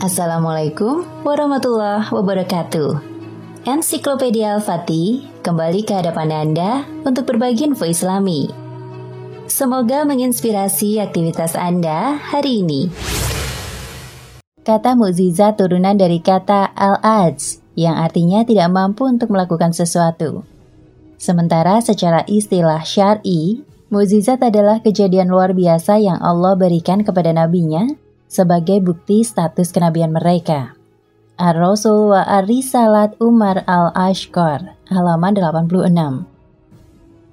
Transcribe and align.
Assalamualaikum 0.00 1.04
warahmatullahi 1.28 2.08
wabarakatuh. 2.08 3.04
Ensiklopedia 3.68 4.56
Al-Fatih 4.56 5.28
kembali 5.44 5.84
ke 5.84 5.92
hadapan 5.92 6.32
Anda 6.32 6.88
untuk 7.04 7.28
berbagi 7.28 7.68
info 7.68 7.84
Islami. 7.84 8.48
Semoga 9.44 10.08
menginspirasi 10.08 11.04
aktivitas 11.04 11.52
Anda 11.52 12.16
hari 12.16 12.64
ini. 12.64 12.88
Kata 14.64 14.96
mukjizat 14.96 15.60
turunan 15.60 16.00
dari 16.00 16.24
kata 16.24 16.72
al-ajz 16.72 17.60
yang 17.76 18.00
artinya 18.00 18.40
tidak 18.48 18.72
mampu 18.72 19.04
untuk 19.04 19.28
melakukan 19.28 19.76
sesuatu. 19.76 20.48
Sementara 21.20 21.76
secara 21.84 22.24
istilah 22.24 22.88
syar'i, 22.88 23.68
mukjizat 23.92 24.40
adalah 24.40 24.80
kejadian 24.80 25.28
luar 25.28 25.52
biasa 25.52 26.00
yang 26.00 26.16
Allah 26.24 26.56
berikan 26.56 27.04
kepada 27.04 27.36
nabinya 27.36 27.84
sebagai 28.30 28.78
bukti 28.78 29.26
status 29.26 29.74
kenabian 29.74 30.14
mereka. 30.14 30.78
Ar-Rasul 31.34 32.14
wa 32.14 32.22
Ar-Risalat 32.22 33.18
Umar 33.18 33.66
Al-Ashkar, 33.66 34.78
halaman 34.86 35.34
86. 35.34 36.30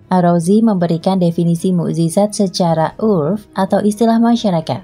Ar-Razi 0.10 0.58
memberikan 0.66 1.22
definisi 1.22 1.70
mukjizat 1.76 2.34
secara 2.34 2.98
urf 2.98 3.46
atau 3.54 3.84
istilah 3.84 4.18
masyarakat. 4.18 4.82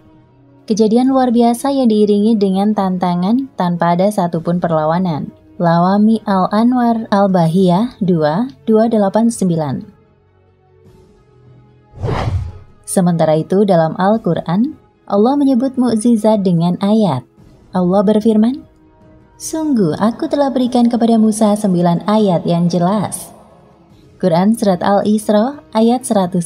Kejadian 0.64 1.12
luar 1.12 1.34
biasa 1.34 1.74
yang 1.76 1.90
diiringi 1.92 2.40
dengan 2.40 2.72
tantangan 2.72 3.52
tanpa 3.58 3.98
ada 3.98 4.08
satupun 4.14 4.64
perlawanan. 4.64 5.34
Lawami 5.60 6.20
Al-Anwar 6.28 7.08
Al-Bahiyah 7.08 7.96
2, 8.04 8.68
289 8.68 9.94
Sementara 12.84 13.38
itu 13.40 13.64
dalam 13.64 13.96
Al-Quran, 13.96 14.76
Allah 15.04 15.36
menyebut 15.36 15.76
mukjizat 15.76 16.48
dengan 16.48 16.80
ayat. 16.80 17.28
Allah 17.76 18.02
berfirman, 18.08 18.64
Sungguh 19.36 20.00
aku 20.00 20.32
telah 20.32 20.48
berikan 20.56 20.88
kepada 20.88 21.20
Musa 21.20 21.52
sembilan 21.60 22.08
ayat 22.08 22.48
yang 22.48 22.72
jelas. 22.72 23.36
Quran 24.24 24.56
Surat 24.56 24.80
Al-Isra 24.80 25.60
ayat 25.76 26.08
101 26.08 26.40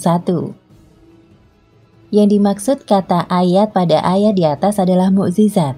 Yang 2.10 2.28
dimaksud 2.34 2.78
kata 2.90 3.30
ayat 3.30 3.70
pada 3.78 4.02
ayat 4.02 4.34
di 4.34 4.50
atas 4.50 4.82
adalah 4.82 5.14
mukjizat. 5.14 5.78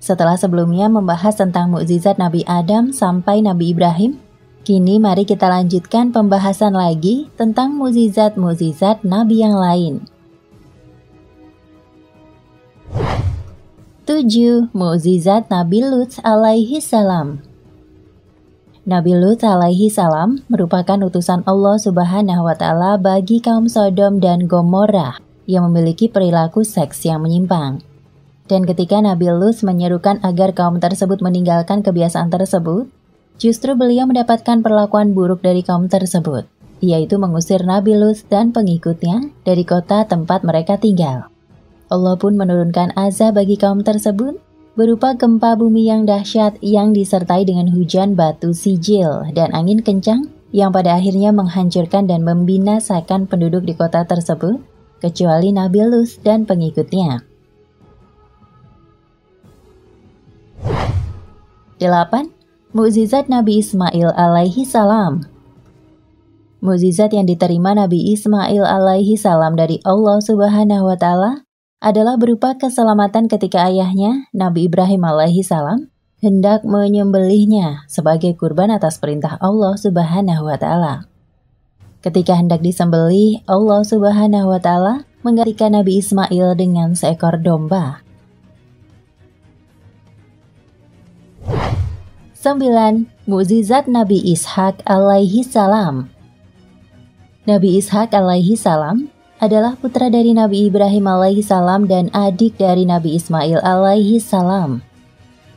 Setelah 0.00 0.40
sebelumnya 0.40 0.88
membahas 0.88 1.36
tentang 1.36 1.68
mukjizat 1.68 2.16
Nabi 2.16 2.48
Adam 2.48 2.96
sampai 2.96 3.44
Nabi 3.44 3.76
Ibrahim, 3.76 4.16
kini 4.64 4.96
mari 4.96 5.28
kita 5.28 5.52
lanjutkan 5.52 6.16
pembahasan 6.16 6.72
lagi 6.72 7.28
tentang 7.36 7.76
mukjizat-mukjizat 7.76 9.04
Nabi 9.04 9.44
yang 9.44 9.60
lain. 9.60 10.08
7. 14.08 14.72
Mukjizat 14.72 15.52
Nabi 15.52 15.84
Lut 15.84 16.16
alaihi 16.24 16.80
salam 16.80 17.44
Nabi 18.88 19.12
Lut 19.12 19.44
alaihi 19.44 19.92
salam 19.92 20.40
merupakan 20.48 20.96
utusan 20.96 21.44
Allah 21.44 21.76
subhanahu 21.76 22.40
wa 22.40 22.56
ta'ala 22.56 22.96
bagi 22.96 23.44
kaum 23.44 23.68
Sodom 23.68 24.16
dan 24.16 24.48
Gomorrah 24.48 25.20
yang 25.44 25.68
memiliki 25.68 26.08
perilaku 26.08 26.64
seks 26.64 27.04
yang 27.04 27.20
menyimpang. 27.20 27.84
Dan 28.48 28.64
ketika 28.64 28.96
Nabi 28.96 29.28
Lut 29.28 29.60
menyerukan 29.60 30.24
agar 30.24 30.56
kaum 30.56 30.80
tersebut 30.80 31.20
meninggalkan 31.20 31.84
kebiasaan 31.84 32.32
tersebut, 32.32 32.88
justru 33.36 33.76
beliau 33.76 34.08
mendapatkan 34.08 34.64
perlakuan 34.64 35.12
buruk 35.12 35.44
dari 35.44 35.60
kaum 35.60 35.84
tersebut, 35.92 36.48
yaitu 36.80 37.20
mengusir 37.20 37.60
Nabi 37.60 37.92
Lut 37.92 38.24
dan 38.32 38.56
pengikutnya 38.56 39.36
dari 39.44 39.68
kota 39.68 40.08
tempat 40.08 40.48
mereka 40.48 40.80
tinggal. 40.80 41.28
Allah 41.88 42.14
pun 42.20 42.36
menurunkan 42.36 42.92
azab 42.96 43.40
bagi 43.40 43.56
kaum 43.56 43.80
tersebut 43.80 44.36
berupa 44.78 45.16
gempa 45.16 45.58
bumi 45.58 45.88
yang 45.88 46.06
dahsyat 46.06 46.60
yang 46.62 46.94
disertai 46.94 47.42
dengan 47.42 47.72
hujan 47.72 48.14
batu 48.14 48.54
sijil 48.54 49.26
dan 49.34 49.50
angin 49.56 49.82
kencang 49.82 50.30
yang 50.48 50.72
pada 50.72 50.96
akhirnya 50.96 51.28
menghancurkan 51.32 52.08
dan 52.08 52.24
membinasakan 52.24 53.28
penduduk 53.28 53.68
di 53.68 53.76
kota 53.76 54.04
tersebut, 54.08 54.60
kecuali 55.00 55.52
Nabi 55.52 55.84
Lut 55.84 56.08
dan 56.24 56.48
pengikutnya. 56.48 57.24
8. 61.78 62.74
Mukjizat 62.74 63.30
Nabi 63.30 63.62
Ismail 63.62 64.10
alaihi 64.12 64.66
salam 64.66 65.24
Mukjizat 66.58 67.14
yang 67.14 67.24
diterima 67.24 67.70
Nabi 67.70 68.12
Ismail 68.12 68.66
alaihi 68.66 69.14
salam 69.14 69.54
dari 69.54 69.78
Allah 69.86 70.18
Subhanahu 70.18 70.90
wa 70.90 70.98
taala 70.98 71.47
adalah 71.78 72.18
berupa 72.18 72.58
keselamatan 72.58 73.30
ketika 73.30 73.70
ayahnya, 73.70 74.26
Nabi 74.34 74.66
Ibrahim 74.66 75.06
alaihi 75.06 75.46
salam, 75.46 75.90
hendak 76.18 76.66
menyembelihnya 76.66 77.86
sebagai 77.86 78.34
kurban 78.34 78.74
atas 78.74 78.98
perintah 78.98 79.38
Allah 79.38 79.78
Subhanahu 79.78 80.42
wa 80.42 80.58
taala. 80.58 81.06
Ketika 82.02 82.34
hendak 82.34 82.62
disembelih, 82.62 83.42
Allah 83.46 83.86
Subhanahu 83.86 84.50
wa 84.50 84.58
taala 84.58 85.06
menggantikan 85.22 85.78
Nabi 85.78 86.02
Ismail 86.02 86.58
dengan 86.58 86.98
seekor 86.98 87.38
domba. 87.42 88.02
9. 92.38 93.10
Mukjizat 93.26 93.90
Nabi 93.90 94.22
Ishak 94.30 94.86
alaihi 94.86 95.42
salam 95.42 96.06
Nabi 97.50 97.82
Ishak 97.82 98.14
alaihi 98.14 98.54
salam 98.54 99.10
adalah 99.38 99.78
putra 99.78 100.10
dari 100.10 100.34
Nabi 100.34 100.66
Ibrahim 100.66 101.06
alaihi 101.06 101.46
salam 101.46 101.86
dan 101.86 102.10
adik 102.10 102.58
dari 102.58 102.82
Nabi 102.82 103.14
Ismail 103.14 103.62
alaihi 103.62 104.18
salam. 104.18 104.82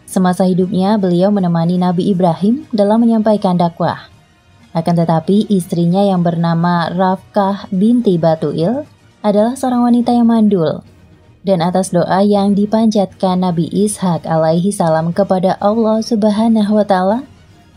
Semasa 0.06 0.46
hidupnya, 0.46 1.02
beliau 1.02 1.34
menemani 1.34 1.82
Nabi 1.82 2.14
Ibrahim 2.14 2.70
dalam 2.70 3.02
menyampaikan 3.02 3.58
dakwah. 3.58 4.12
Akan 4.72 4.94
tetapi, 4.94 5.50
istrinya 5.50 6.06
yang 6.06 6.22
bernama 6.22 6.94
Rafkah 6.94 7.66
binti 7.74 8.22
Batuil 8.22 8.86
adalah 9.26 9.58
seorang 9.58 9.90
wanita 9.90 10.14
yang 10.14 10.30
mandul. 10.30 10.86
Dan 11.42 11.66
atas 11.66 11.90
doa 11.90 12.22
yang 12.22 12.54
dipanjatkan 12.54 13.42
Nabi 13.42 13.66
Ishak 13.66 14.30
alaihi 14.30 14.70
salam 14.70 15.10
kepada 15.10 15.58
Allah 15.58 16.06
subhanahu 16.06 16.78
wa 16.78 16.86
ta'ala, 16.86 17.26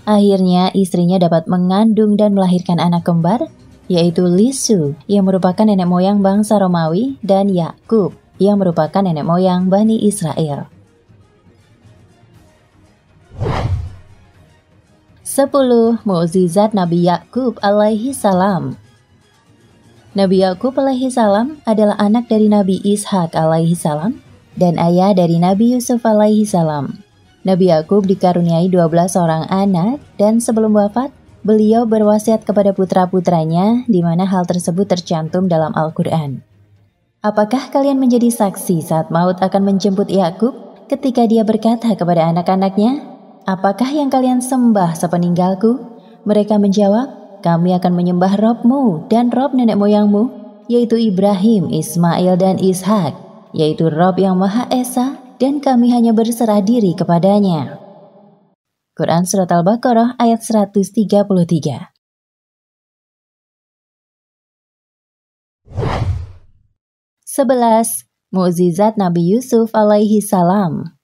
akhirnya 0.05 0.69
istrinya 0.77 1.17
dapat 1.17 1.49
mengandung 1.49 2.21
dan 2.21 2.37
melahirkan 2.37 2.77
anak 2.77 3.09
kembar 3.09 3.49
yaitu 3.87 4.25
Lisu 4.25 4.97
yang 5.06 5.28
merupakan 5.28 5.65
nenek 5.65 5.89
moyang 5.89 6.25
bangsa 6.25 6.56
Romawi 6.56 7.21
dan 7.21 7.53
Yakub 7.53 8.17
yang 8.41 8.59
merupakan 8.59 9.05
nenek 9.05 9.25
moyang 9.27 9.69
Bani 9.69 10.03
Israel. 10.05 10.69
10. 15.25 16.06
Mukjizat 16.06 16.77
Nabi 16.78 17.11
Yakub 17.11 17.59
alaihi 17.59 18.15
salam 18.15 18.78
Nabi 20.15 20.47
Yakub 20.47 20.78
alaihi 20.78 21.11
salam 21.11 21.59
adalah 21.67 21.99
anak 21.99 22.31
dari 22.31 22.47
Nabi 22.47 22.78
Ishak 22.87 23.34
alaihi 23.34 23.75
salam 23.75 24.23
dan 24.55 24.78
ayah 24.78 25.11
dari 25.11 25.43
Nabi 25.43 25.75
Yusuf 25.75 26.06
alaihi 26.06 26.47
salam. 26.47 27.03
Nabi 27.43 27.75
Yakub 27.75 28.06
dikaruniai 28.06 28.71
12 28.71 28.94
orang 29.19 29.44
anak 29.50 29.99
dan 30.15 30.39
sebelum 30.39 30.71
wafat 30.78 31.11
beliau 31.44 31.84
berwasiat 31.84 32.49
kepada 32.49 32.72
putra-putranya 32.72 33.84
di 33.84 34.00
mana 34.00 34.25
hal 34.25 34.49
tersebut 34.49 34.88
tercantum 34.88 35.47
dalam 35.47 35.77
Al-Quran. 35.77 36.41
Apakah 37.21 37.69
kalian 37.72 38.00
menjadi 38.00 38.32
saksi 38.32 38.81
saat 38.84 39.12
maut 39.12 39.41
akan 39.41 39.62
menjemput 39.65 40.09
Yakub 40.09 40.56
ketika 40.88 41.28
dia 41.28 41.44
berkata 41.44 41.93
kepada 41.93 42.32
anak-anaknya, 42.32 43.15
Apakah 43.44 43.93
yang 43.93 44.09
kalian 44.09 44.41
sembah 44.41 44.97
sepeninggalku? 44.97 45.77
Mereka 46.25 46.56
menjawab, 46.56 47.41
kami 47.44 47.76
akan 47.76 47.93
menyembah 47.93 48.41
Robmu 48.41 49.05
dan 49.12 49.29
Rob 49.29 49.52
nenek 49.52 49.76
moyangmu, 49.76 50.32
yaitu 50.64 50.97
Ibrahim, 50.97 51.69
Ismail, 51.69 52.40
dan 52.40 52.56
Ishak, 52.56 53.12
yaitu 53.52 53.93
Rob 53.93 54.17
yang 54.17 54.40
Maha 54.40 54.64
Esa, 54.73 55.20
dan 55.37 55.61
kami 55.61 55.93
hanya 55.93 56.17
berserah 56.17 56.64
diri 56.64 56.97
kepadanya. 56.97 57.84
Quran 58.94 59.26
Surat 59.26 59.50
Al-Baqarah 59.50 60.14
ayat 60.23 60.46
133. 60.46 61.91
Sebelas, 67.26 68.06
Mukjizat 68.31 68.94
Nabi 68.94 69.35
Yusuf 69.35 69.75
alaihi 69.75 70.23
salam. 70.23 70.94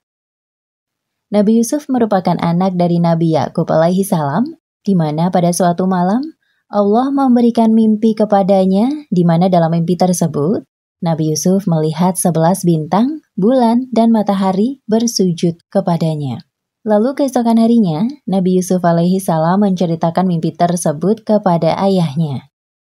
Nabi 1.34 1.58
Yusuf 1.58 1.90
merupakan 1.90 2.38
anak 2.38 2.78
dari 2.78 3.02
Nabi 3.02 3.34
Yakub 3.34 3.66
alaihi 3.66 4.06
salam, 4.06 4.46
di 4.86 4.94
mana 4.94 5.34
pada 5.34 5.50
suatu 5.50 5.90
malam 5.90 6.22
Allah 6.70 7.10
memberikan 7.10 7.75
mimpi 7.75 8.14
kepadanya, 8.14 8.86
di 9.10 9.26
mana 9.26 9.50
dalam 9.50 9.75
mimpi 9.75 9.98
tersebut 9.98 10.62
Nabi 11.02 11.34
Yusuf 11.34 11.66
melihat 11.66 12.14
sebelas 12.14 12.62
bintang, 12.62 13.26
bulan, 13.34 13.90
dan 13.90 14.14
matahari 14.14 14.78
bersujud 14.86 15.58
kepadanya. 15.75 16.50
Lalu 16.81 17.12
keesokan 17.12 17.61
harinya, 17.61 18.09
Nabi 18.25 18.56
Yusuf 18.56 18.81
alaihi 18.81 19.21
salam 19.21 19.61
menceritakan 19.61 20.25
mimpi 20.25 20.56
tersebut 20.56 21.29
kepada 21.29 21.77
ayahnya. 21.77 22.49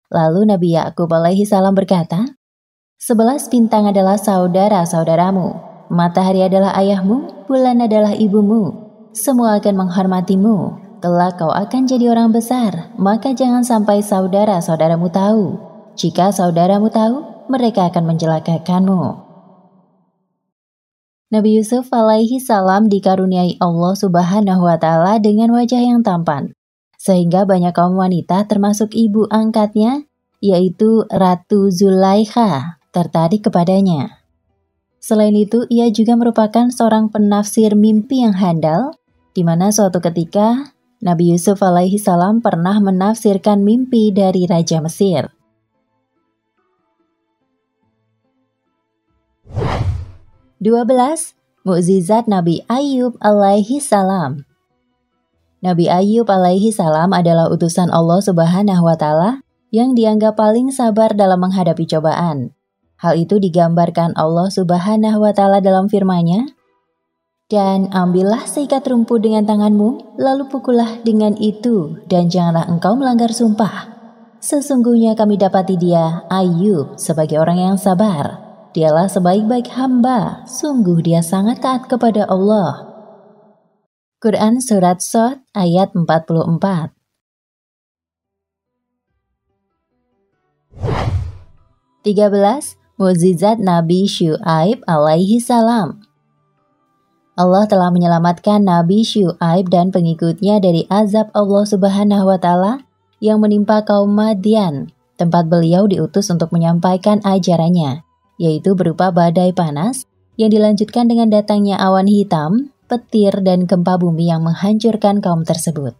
Lalu 0.07 0.47
Nabi 0.47 0.79
Yakub 0.79 1.11
alaihi 1.11 1.43
salam 1.43 1.75
berkata, 1.75 2.39
Sebelas 2.95 3.51
bintang 3.51 3.91
adalah 3.91 4.15
saudara-saudaramu, 4.15 5.59
matahari 5.91 6.47
adalah 6.47 6.71
ayahmu, 6.79 7.43
bulan 7.43 7.83
adalah 7.83 8.15
ibumu. 8.15 8.71
Semua 9.11 9.59
akan 9.59 9.75
menghormatimu. 9.83 10.57
Kelak 11.03 11.35
kau 11.35 11.51
akan 11.51 11.83
jadi 11.83 12.15
orang 12.15 12.31
besar, 12.31 12.95
maka 12.95 13.35
jangan 13.35 13.67
sampai 13.67 13.99
saudara-saudaramu 13.99 15.11
tahu. 15.11 15.59
Jika 15.99 16.31
saudaramu 16.31 16.87
tahu, 16.87 17.51
mereka 17.51 17.91
akan 17.91 18.15
menjelakakanmu. 18.15 19.32
Nabi 21.33 21.57
Yusuf 21.57 21.89
alaihi 21.89 22.37
salam 22.37 22.93
dikaruniai 22.93 23.57
Allah 23.57 23.97
subhanahu 23.97 24.69
wa 24.69 24.77
ta'ala 24.77 25.17
dengan 25.17 25.49
wajah 25.49 25.81
yang 25.81 26.05
tampan. 26.05 26.53
Sehingga 27.01 27.49
banyak 27.49 27.73
kaum 27.73 27.97
wanita 27.97 28.45
termasuk 28.45 28.93
ibu 28.93 29.25
angkatnya, 29.33 30.05
yaitu 30.45 31.09
Ratu 31.09 31.73
Zulaikha, 31.73 32.77
tertarik 32.93 33.49
kepadanya. 33.49 34.21
Selain 35.01 35.33
itu, 35.33 35.65
ia 35.73 35.89
juga 35.89 36.13
merupakan 36.13 36.69
seorang 36.69 37.09
penafsir 37.09 37.73
mimpi 37.73 38.21
yang 38.21 38.37
handal, 38.37 38.93
di 39.33 39.41
mana 39.41 39.73
suatu 39.73 40.05
ketika 40.05 40.69
Nabi 41.01 41.33
Yusuf 41.33 41.65
alaihi 41.65 41.97
salam 41.97 42.45
pernah 42.45 42.77
menafsirkan 42.77 43.65
mimpi 43.65 44.13
dari 44.13 44.45
Raja 44.45 44.85
Mesir. 44.85 45.33
12. 50.63 51.67
Mukjizat 51.67 52.31
Nabi 52.31 52.63
Ayub 52.71 53.19
alaihi 53.19 53.83
salam 53.83 54.47
Nabi 55.59 55.91
Ayub 55.91 56.23
alaihi 56.31 56.71
salam 56.71 57.11
adalah 57.11 57.51
utusan 57.51 57.91
Allah 57.91 58.23
subhanahu 58.23 58.87
wa 58.87 58.95
ta'ala 58.95 59.43
yang 59.75 59.91
dianggap 59.91 60.39
paling 60.39 60.71
sabar 60.71 61.11
dalam 61.11 61.43
menghadapi 61.43 61.83
cobaan. 61.83 62.55
Hal 62.95 63.19
itu 63.19 63.43
digambarkan 63.43 64.15
Allah 64.15 64.47
subhanahu 64.47 65.19
wa 65.19 65.35
ta'ala 65.35 65.59
dalam 65.59 65.91
firman-Nya, 65.91 66.55
dan 67.51 67.91
ambillah 67.91 68.47
seikat 68.47 68.87
rumput 68.87 69.19
dengan 69.19 69.43
tanganmu, 69.43 70.15
lalu 70.15 70.47
pukullah 70.47 71.03
dengan 71.03 71.35
itu, 71.39 71.99
dan 72.07 72.31
janganlah 72.31 72.71
engkau 72.71 72.95
melanggar 72.95 73.35
sumpah. 73.35 73.91
Sesungguhnya 74.39 75.15
kami 75.15 75.35
dapati 75.35 75.75
dia, 75.75 76.23
Ayub, 76.31 76.95
sebagai 76.95 77.39
orang 77.39 77.59
yang 77.59 77.75
sabar. 77.75 78.42
Dialah 78.73 79.05
sebaik-baik 79.05 79.69
hamba, 79.77 80.41
sungguh 80.49 81.05
dia 81.05 81.21
sangat 81.21 81.61
taat 81.61 81.85
kepada 81.85 82.25
Allah. 82.25 82.89
Quran 84.17 84.57
Surat 84.57 84.97
Sot 84.97 85.45
ayat 85.53 85.93
44 85.93 86.89
13. 92.01 92.81
Muzizat 92.97 93.61
Nabi 93.61 94.09
Syu'aib 94.09 94.81
alaihi 94.89 95.37
salam 95.37 96.01
Allah 97.37 97.65
telah 97.69 97.93
menyelamatkan 97.93 98.65
Nabi 98.65 99.05
Syu'aib 99.05 99.69
dan 99.69 99.93
pengikutnya 99.93 100.57
dari 100.57 100.89
azab 100.89 101.29
Allah 101.37 101.65
subhanahu 101.69 102.25
wa 102.25 102.41
ta'ala 102.41 102.89
yang 103.21 103.37
menimpa 103.37 103.85
kaum 103.85 104.13
Madian, 104.13 104.89
tempat 105.21 105.45
beliau 105.45 105.85
diutus 105.85 106.29
untuk 106.33 106.49
menyampaikan 106.49 107.21
ajarannya 107.21 108.01
yaitu 108.43 108.75
berupa 108.75 109.15
badai 109.15 109.55
panas 109.55 110.03
yang 110.35 110.51
dilanjutkan 110.51 111.07
dengan 111.07 111.31
datangnya 111.31 111.79
awan 111.79 112.11
hitam, 112.11 112.75
petir, 112.91 113.39
dan 113.39 113.63
gempa 113.63 113.95
bumi 113.95 114.27
yang 114.27 114.43
menghancurkan 114.43 115.23
kaum 115.23 115.47
tersebut. 115.47 115.95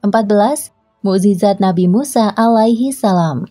Empat 0.00 0.24
belas, 0.24 0.72
Mukjizat 1.04 1.60
Nabi 1.60 1.84
Musa 1.84 2.32
alaihi 2.32 2.88
salam 2.88 3.44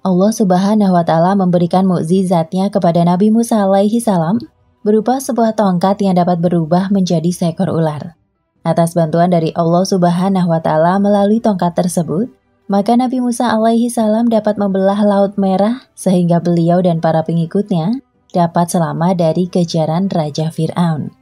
Allah 0.00 0.32
subhanahu 0.32 0.96
wa 0.96 1.04
ta'ala 1.04 1.36
memberikan 1.36 1.84
mukjizatnya 1.84 2.72
kepada 2.72 3.04
Nabi 3.04 3.28
Musa 3.28 3.60
alaihi 3.60 4.00
salam 4.00 4.40
berupa 4.80 5.20
sebuah 5.20 5.52
tongkat 5.52 6.00
yang 6.00 6.16
dapat 6.16 6.40
berubah 6.40 6.88
menjadi 6.88 7.28
seekor 7.28 7.68
ular. 7.68 8.17
Atas 8.66 8.94
bantuan 8.94 9.30
dari 9.30 9.54
Allah 9.54 9.84
Subhanahu 9.86 10.50
wa 10.50 10.60
taala 10.62 10.98
melalui 10.98 11.38
tongkat 11.38 11.78
tersebut, 11.78 12.28
maka 12.68 12.92
Nabi 12.98 13.22
Musa 13.22 13.48
alaihi 13.48 13.88
salam 13.88 14.28
dapat 14.28 14.60
membelah 14.60 15.00
Laut 15.00 15.38
Merah 15.40 15.88
sehingga 15.96 16.42
beliau 16.42 16.84
dan 16.84 17.00
para 17.00 17.24
pengikutnya 17.24 18.04
dapat 18.34 18.68
selamat 18.68 19.14
dari 19.16 19.48
kejaran 19.48 20.12
Raja 20.12 20.52
Fir'aun. 20.52 21.14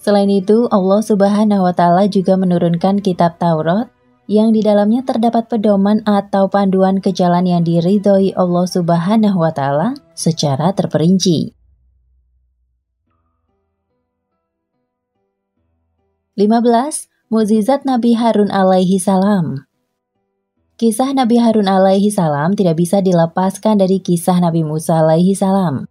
Selain 0.00 0.30
itu, 0.30 0.70
Allah 0.70 1.02
Subhanahu 1.02 1.66
wa 1.66 1.74
taala 1.74 2.06
juga 2.06 2.38
menurunkan 2.38 3.02
kitab 3.02 3.42
Taurat 3.42 3.90
yang 4.26 4.54
di 4.54 4.62
dalamnya 4.62 5.06
terdapat 5.06 5.50
pedoman 5.50 6.02
atau 6.06 6.50
panduan 6.50 7.02
ke 7.02 7.14
jalan 7.14 7.46
yang 7.46 7.62
diridhoi 7.62 8.34
Allah 8.34 8.66
Subhanahu 8.66 9.38
wa 9.38 9.50
taala 9.54 9.98
secara 10.14 10.74
terperinci. 10.74 11.55
15. 16.36 17.32
Mukjizat 17.32 17.88
Nabi 17.88 18.12
Harun 18.12 18.52
alaihi 18.52 19.00
salam 19.00 19.64
Kisah 20.76 21.16
Nabi 21.16 21.40
Harun 21.40 21.64
alaihi 21.64 22.12
salam 22.12 22.52
tidak 22.52 22.76
bisa 22.76 23.00
dilepaskan 23.00 23.80
dari 23.80 24.04
kisah 24.04 24.36
Nabi 24.44 24.60
Musa 24.60 25.00
alaihi 25.00 25.32
salam. 25.32 25.88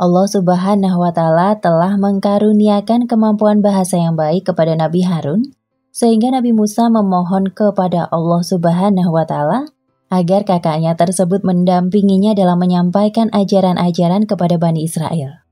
Allah 0.00 0.24
subhanahu 0.24 1.04
wa 1.04 1.12
ta'ala 1.12 1.60
telah 1.60 2.00
mengkaruniakan 2.00 3.04
kemampuan 3.04 3.60
bahasa 3.60 4.00
yang 4.00 4.16
baik 4.16 4.48
kepada 4.48 4.72
Nabi 4.72 5.04
Harun, 5.04 5.52
sehingga 5.92 6.32
Nabi 6.32 6.56
Musa 6.56 6.88
memohon 6.88 7.52
kepada 7.52 8.08
Allah 8.08 8.40
subhanahu 8.40 9.12
wa 9.12 9.28
ta'ala 9.28 9.68
agar 10.08 10.48
kakaknya 10.48 10.96
tersebut 10.96 11.44
mendampinginya 11.44 12.32
dalam 12.32 12.56
menyampaikan 12.56 13.28
ajaran-ajaran 13.36 14.24
kepada 14.24 14.56
Bani 14.56 14.88
Israel. 14.88 15.43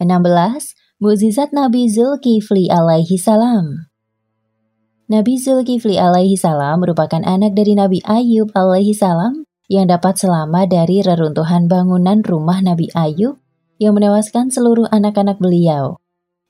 16. 0.00 0.80
Mukjizat 1.04 1.52
Nabi 1.52 1.92
Zulkifli 1.92 2.72
alaihi 2.72 3.20
salam 3.20 3.88
Nabi 5.12 5.36
Zulkifli 5.36 6.00
alaihi 6.00 6.40
salam 6.40 6.80
merupakan 6.80 7.20
anak 7.20 7.52
dari 7.52 7.76
Nabi 7.76 8.00
Ayub 8.08 8.48
alaihi 8.56 8.96
salam 8.96 9.44
yang 9.68 9.92
dapat 9.92 10.16
selamat 10.16 10.72
dari 10.72 11.04
reruntuhan 11.04 11.68
bangunan 11.68 12.24
rumah 12.24 12.64
Nabi 12.64 12.88
Ayub 12.96 13.36
yang 13.76 13.92
menewaskan 13.92 14.48
seluruh 14.48 14.88
anak-anak 14.88 15.36
beliau. 15.36 16.00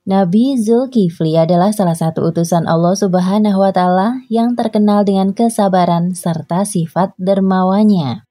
Nabi 0.07 0.55
Zulkifli 0.55 1.35
adalah 1.35 1.75
salah 1.75 1.99
satu 1.99 2.31
utusan 2.31 2.71
Allah 2.71 2.95
Subhanahu 2.95 3.67
wa 3.67 3.75
taala 3.75 4.23
yang 4.31 4.55
terkenal 4.55 5.03
dengan 5.03 5.35
kesabaran 5.35 6.15
serta 6.15 6.63
sifat 6.63 7.19
dermawannya. 7.19 8.30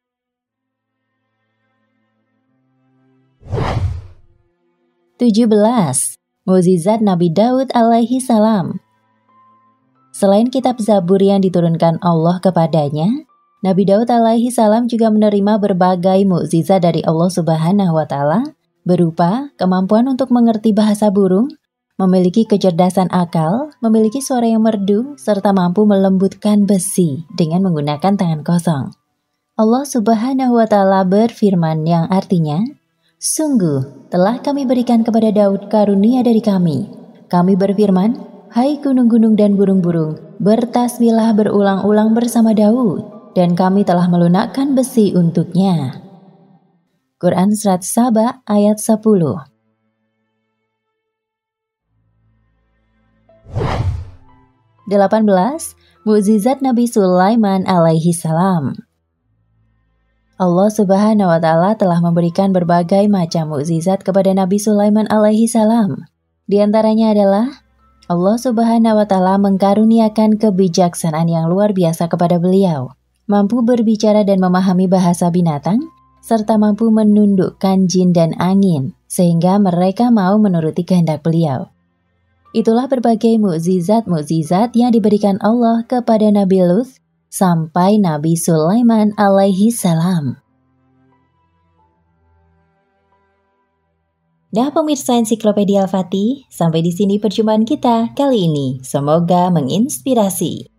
17. 5.19 5.51
Mukjizat 6.47 7.03
Nabi 7.03 7.27
Daud 7.27 7.75
alaihi 7.75 8.23
salam 8.23 8.79
Selain 10.15 10.47
kitab 10.47 10.79
Zabur 10.79 11.19
yang 11.19 11.43
diturunkan 11.43 11.99
Allah 11.99 12.39
kepadanya, 12.39 13.27
Nabi 13.59 13.83
Daud 13.83 14.07
alaihi 14.07 14.47
salam 14.47 14.87
juga 14.87 15.11
menerima 15.11 15.59
berbagai 15.59 16.23
mukjizat 16.23 16.87
dari 16.87 17.03
Allah 17.03 17.27
Subhanahu 17.27 17.99
wa 17.99 18.07
taala 18.07 18.55
berupa 18.87 19.51
kemampuan 19.59 20.07
untuk 20.07 20.31
mengerti 20.31 20.71
bahasa 20.71 21.11
burung, 21.11 21.51
memiliki 21.99 22.47
kecerdasan 22.47 23.11
akal, 23.11 23.75
memiliki 23.83 24.23
suara 24.23 24.47
yang 24.47 24.63
merdu, 24.63 25.19
serta 25.19 25.51
mampu 25.51 25.83
melembutkan 25.83 26.63
besi 26.63 27.27
dengan 27.35 27.67
menggunakan 27.67 28.15
tangan 28.15 28.39
kosong. 28.47 28.95
Allah 29.59 29.83
Subhanahu 29.83 30.55
wa 30.55 30.63
taala 30.63 31.03
berfirman 31.03 31.83
yang 31.83 32.07
artinya, 32.07 32.63
Sungguh, 33.19 34.07
telah 34.07 34.39
kami 34.39 34.63
berikan 34.63 35.03
kepada 35.03 35.27
Daud 35.35 35.67
karunia 35.67 36.23
dari 36.23 36.39
kami. 36.39 36.87
Kami 37.27 37.59
berfirman, 37.59 38.15
Hai 38.47 38.79
gunung-gunung 38.79 39.35
dan 39.35 39.59
burung-burung, 39.59 40.39
bertasbihlah 40.39 41.35
berulang-ulang 41.35 42.15
bersama 42.15 42.55
Daud, 42.55 43.03
dan 43.35 43.59
kami 43.59 43.83
telah 43.83 44.07
melunakkan 44.07 44.71
besi 44.71 45.11
untuknya. 45.11 45.99
Quran 47.19 47.51
Surat 47.59 47.83
Saba 47.83 48.39
ayat 48.47 48.79
10 48.79 49.03
18. 54.87 56.07
Mukjizat 56.07 56.63
Nabi 56.63 56.87
Sulaiman 56.87 57.67
alaihi 57.67 58.15
salam 58.15 58.88
Allah 60.39 60.71
Subhanahu 60.71 61.27
wa 61.27 61.35
taala 61.35 61.75
telah 61.75 61.99
memberikan 61.99 62.55
berbagai 62.55 63.11
macam 63.11 63.51
mukjizat 63.51 64.07
kepada 64.07 64.31
Nabi 64.31 64.55
Sulaiman 64.55 65.03
alaihi 65.11 65.51
salam. 65.51 66.07
Di 66.47 66.63
antaranya 66.63 67.11
adalah 67.11 67.59
Allah 68.07 68.39
Subhanahu 68.39 69.03
wa 69.03 69.03
taala 69.03 69.35
mengkaruniakan 69.35 70.39
kebijaksanaan 70.39 71.27
yang 71.27 71.51
luar 71.51 71.75
biasa 71.75 72.07
kepada 72.07 72.39
beliau, 72.39 72.95
mampu 73.27 73.59
berbicara 73.67 74.23
dan 74.23 74.39
memahami 74.39 74.87
bahasa 74.87 75.27
binatang, 75.27 75.83
serta 76.23 76.55
mampu 76.55 76.87
menundukkan 76.87 77.91
jin 77.91 78.15
dan 78.15 78.31
angin 78.39 78.95
sehingga 79.11 79.59
mereka 79.59 80.07
mau 80.07 80.39
menuruti 80.39 80.87
kehendak 80.87 81.19
beliau. 81.19 81.67
Itulah 82.55 82.87
berbagai 82.87 83.35
mukjizat-mukjizat 83.43 84.71
yang 84.71 84.95
diberikan 84.95 85.35
Allah 85.43 85.83
kepada 85.83 86.31
Nabi 86.31 86.63
Lut 86.63 86.95
sampai 87.29 88.01
Nabi 88.01 88.33
Sulaiman 88.35 89.13
alaihi 89.15 89.69
salam. 89.69 90.41
Nah 94.49 94.73
pemirsa 94.73 95.13
ensiklopedia 95.13 95.85
Al-Fatih, 95.85 96.49
sampai 96.49 96.81
di 96.81 96.89
sini 96.89 97.21
perjumpaan 97.21 97.69
kita 97.69 98.17
kali 98.17 98.49
ini. 98.49 98.67
Semoga 98.81 99.53
menginspirasi. 99.53 100.78